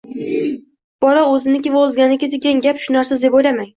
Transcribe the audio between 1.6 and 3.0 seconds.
va o‘zganiki degan gap